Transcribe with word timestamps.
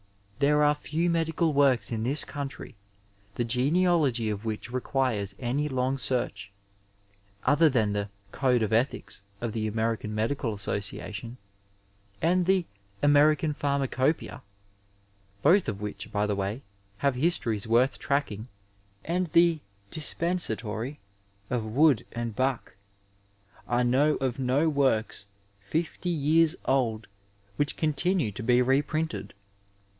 There 0.39 0.63
are 0.63 0.73
few 0.73 1.11
medical 1.11 1.53
w(H>ks 1.53 1.91
in 1.91 2.01
this 2.01 2.25
countiy 2.25 2.73
the 3.35 3.43
genealogy 3.43 4.31
of 4.31 4.43
which 4.43 4.71
requires 4.73 5.35
any 5.37 5.69
long 5.69 5.99
search. 5.99 6.51
Other 7.43 7.69
than 7.69 7.93
the" 7.93 8.09
Code 8.31 8.63
of 8.63 8.73
Ethics" 8.73 9.21
of 9.41 9.53
the 9.53 9.67
American 9.67 10.15
Medical 10.15 10.55
Asaocia 10.55 11.13
tion 11.13 11.37
and 12.19 12.47
the 12.47 12.63
'^ 12.63 12.65
American 13.03 13.53
Pharmacopeia," 13.53 14.41
both 15.43 15.69
of 15.69 15.79
which, 15.79 16.11
by 16.11 16.25
the 16.25 16.35
way, 16.35 16.63
have 16.97 17.13
histories 17.13 17.67
worth 17.67 17.99
tracking, 17.99 18.47
and 19.05 19.27
the" 19.33 19.59
Dis 19.91 20.11
312 20.13 20.17
Digitized 20.17 20.17
by 20.17 20.25
VjOOQIC 20.25 20.81
MEDICAL 20.89 20.89
BIBLIOGRAPHY 20.89 20.95
peDsatoiy" 20.95 21.55
of 21.55 21.75
Wood 21.75 22.05
and 22.13 22.35
Bache, 22.35 22.73
I 23.67 23.83
know 23.83 24.15
of 24.15 24.39
no 24.39 24.67
works 24.67 25.27
fifty 25.59 26.09
years 26.09 26.55
old 26.65 27.05
which 27.57 27.77
continue 27.77 28.31
to 28.31 28.41
be 28.41 28.63
reprinted. 28.63 29.35